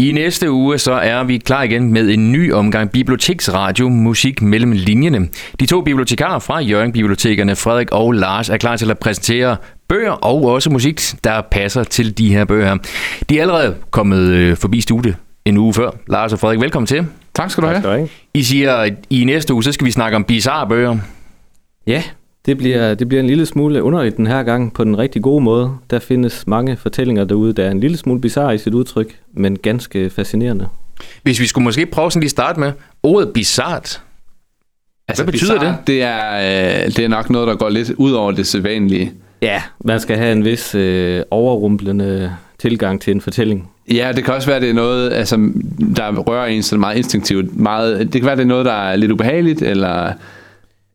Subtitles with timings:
[0.00, 4.72] I næste uge så er vi klar igen med en ny omgang Biblioteksradio Musik mellem
[4.72, 5.28] linjerne.
[5.60, 9.56] De to bibliotekarer fra Jørgen Bibliotekerne, Frederik og Lars, er klar til at præsentere
[9.88, 12.76] bøger og også musik, der passer til de her bøger.
[13.28, 15.90] De er allerede kommet øh, forbi studiet en uge før.
[16.08, 17.06] Lars og Frederik, velkommen til.
[17.34, 17.80] Tak skal du have.
[17.80, 18.08] have.
[18.34, 20.98] I siger, at i næste uge, så skal vi snakke om bizarre bøger.
[21.86, 22.02] Ja,
[22.46, 25.44] det bliver, det bliver en lille smule underligt den her gang på den rigtig gode
[25.44, 25.76] måde.
[25.90, 29.58] Der findes mange fortællinger derude, der er en lille smule bizarre i sit udtryk, men
[29.58, 30.68] ganske fascinerende.
[31.22, 32.72] Hvis vi skulle måske prøve sådan lige starte med
[33.02, 34.02] ordet bizart.
[35.08, 36.02] Altså, Hvad betyder bizarre, det?
[36.02, 39.12] Er, øh, det er nok noget, der går lidt ud over det sædvanlige.
[39.42, 43.70] Ja, man skal have en vis øh, overrumplende tilgang til en fortælling.
[43.92, 45.36] Ja, det kan også være, det er noget, altså,
[45.96, 47.56] der rører en så meget instinktivt.
[47.56, 50.12] Meget, det kan være, det er noget, der er lidt ubehageligt, eller,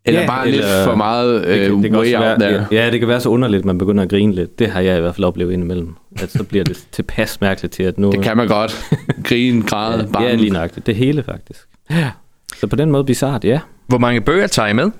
[0.06, 2.40] eller Ja, bare eller- lidt for meget øh, det, kan- det kan way out være,
[2.40, 2.66] there.
[2.72, 4.60] ja, det kan være så underligt, at man begynder at grine lidt.
[4.60, 5.96] Det har jeg i hvert fald oplevet indimellem.
[6.22, 8.12] At så bliver det tilpas mærkeligt til, at nu...
[8.12, 8.86] Det kan man godt.
[9.24, 10.86] Grine, græde, ja, ja, lige nøjagtigt.
[10.88, 11.60] Det hele faktisk.
[11.92, 12.10] Ja.
[12.58, 13.60] Så på den måde bizart, ja.
[13.88, 14.92] Hvor mange bøger tager I med?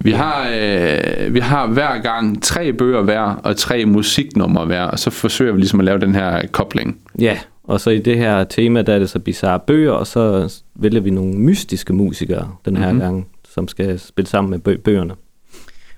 [0.00, 4.98] Vi har, øh, vi har hver gang tre bøger hver, og tre musiknumre hver, og
[4.98, 6.98] så forsøger vi ligesom at lave den her kobling.
[7.20, 10.54] Ja, og så i det her tema, der er det så bizarre bøger, og så
[10.74, 12.96] vælger vi nogle mystiske musikere den her Mhm.
[12.96, 13.10] mm-hmm.
[13.12, 15.14] gang, som skal spille sammen med bø- bøgerne.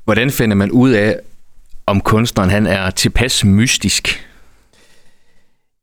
[0.05, 1.21] Hvordan finder man ud af,
[1.87, 4.27] om kunstneren han er tilpas mystisk?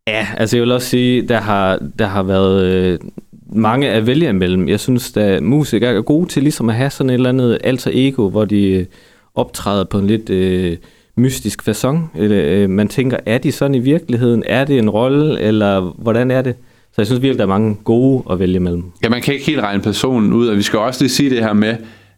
[0.07, 2.99] Ja, altså jeg vil også sige, der har, der har været øh,
[3.45, 4.69] mange at vælge imellem.
[4.69, 7.91] Jeg synes, at musikere er gode til ligesom at have sådan et eller andet alter
[7.93, 8.85] ego, hvor de øh,
[9.35, 10.77] optræder på en lidt øh,
[11.15, 11.97] mystisk façon.
[12.15, 14.43] Eller, øh, man tænker, er de sådan i virkeligheden?
[14.45, 16.55] Er det en rolle, eller hvordan er det?
[16.95, 18.83] Så jeg synes virkelig, der er mange gode at vælge imellem.
[19.03, 21.39] Ja, man kan ikke helt regne personen ud, og vi skal også lige sige det
[21.39, 21.75] her med,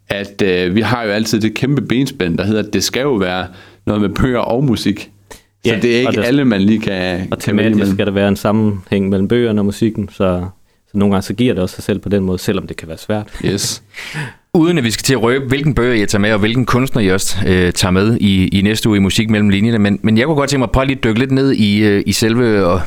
[0.10, 3.14] at øh, vi har jo altid det kæmpe benspænd, der hedder, at det skal jo
[3.14, 3.48] være
[3.86, 5.00] noget med bøger og musik.
[5.32, 5.40] Så
[5.72, 7.94] Ja, det er ikke der- alle, man lige kan, Og kan vælge tematisk imellem.
[7.96, 10.46] skal der være en sammenhæng mellem bøgerne og musikken, så,
[10.92, 12.88] så nogle gange så giver det også sig selv på den måde, selvom det kan
[12.88, 13.28] være svært.
[13.46, 13.84] Yes.
[14.54, 17.02] Uden at vi skal til at røbe, hvilken bøger jeg tager med, og hvilken kunstner
[17.02, 19.80] jeg også øh, tager med i, i næste uge i Musik mellem linjerne.
[19.80, 21.84] Men, men jeg kunne godt tænke mig at prøve lige at dykke lidt ned i,
[21.84, 22.82] øh, i selve, og,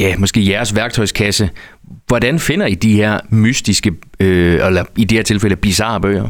[0.00, 1.50] ja, måske jeres værktøjskasse.
[2.06, 6.28] Hvordan finder I de her mystiske, øh, eller i det her tilfælde bizarre bøger?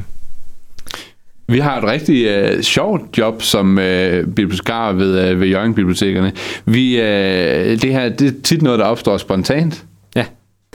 [1.48, 6.32] Vi har et rigtig øh, sjovt job som øh, bibliotekar ved, øh, ved Jørgen Bibliotekerne.
[6.64, 9.84] Vi, øh, det her det er tit noget, der opstår spontant.
[10.16, 10.24] Ja.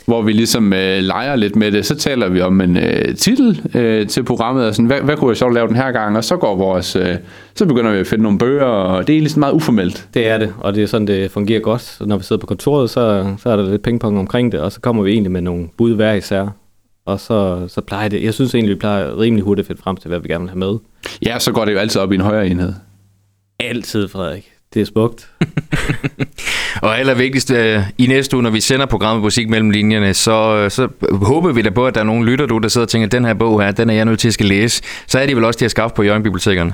[0.06, 1.85] Hvor vi ligesom øh, leger lidt med det.
[1.85, 5.29] Så taler vi om en øh, titel øh, til programmet, og sådan, hvad, hvad kunne
[5.29, 6.17] jeg så lave den her gang?
[6.17, 7.16] Og så går vores, øh,
[7.56, 10.07] så begynder vi at finde nogle bøger, og det er ligesom meget uformelt.
[10.13, 11.81] Det er det, og det er sådan, det fungerer godt.
[11.81, 14.72] Så når vi sidder på kontoret, så, så er der lidt pingpong omkring det, og
[14.72, 16.47] så kommer vi egentlig med nogle bud hver især.
[17.05, 19.97] Og så, så plejer det, jeg synes egentlig, vi plejer rimelig hurtigt at finde frem
[19.97, 20.79] til, hvad vi gerne vil have med.
[21.25, 22.73] Ja, så går det jo altid op i en højere enhed.
[23.59, 24.51] Altid, Frederik.
[24.73, 25.29] Det er smukt.
[26.85, 30.72] Og allervigtigst, øh, i næste uge, når vi sender programmet Musik mellem linjerne, så, øh,
[30.72, 33.07] så håber vi da på, at der er nogle lytter, du, der sidder og tænker,
[33.07, 34.84] den her bog her, den er jeg nødt til at skal læse.
[35.07, 36.73] Så er de vel også til at skaffe på Jørgen Bibliotekerne.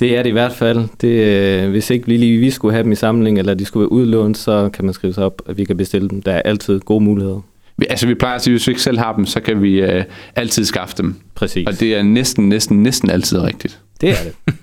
[0.00, 0.88] Det er det i hvert fald.
[1.00, 3.80] Det, øh, hvis ikke vi lige vi skulle have dem i samling, eller de skulle
[3.80, 6.22] være udlånt, så kan man skrive sig op, at vi kan bestille dem.
[6.22, 7.40] Der er altid gode muligheder.
[7.76, 9.62] Vi, altså vi plejer at sige, at hvis vi ikke selv har dem, så kan
[9.62, 10.04] vi øh,
[10.36, 11.16] altid skaffe dem.
[11.34, 11.66] Præcis.
[11.66, 13.80] Og det er næsten, næsten, næsten altid rigtigt.
[14.00, 14.54] Det er det.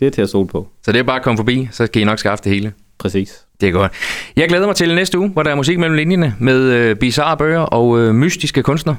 [0.00, 0.68] Det er til at stole på.
[0.84, 2.72] Så det er bare at komme forbi, så kan I nok skaffe det hele.
[2.98, 3.43] Præcis.
[3.60, 3.92] Det er godt.
[4.36, 7.36] Jeg glæder mig til næste uge, hvor der er musik mellem linjerne med øh, bizarre
[7.36, 8.96] bøger og øh, mystiske kunstnere.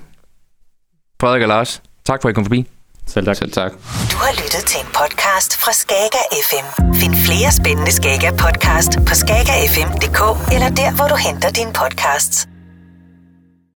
[1.22, 2.68] Frederik og Lars, tak for at I kom forbi.
[3.08, 3.36] Selv tak.
[3.36, 3.72] Selv tak.
[4.12, 6.94] Du har lyttet til en podcast fra Skager FM.
[7.02, 10.22] Find flere spændende Skager podcast på skagerfm.dk
[10.54, 12.48] eller der, hvor du henter dine podcasts.